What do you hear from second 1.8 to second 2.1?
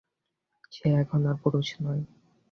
নয়।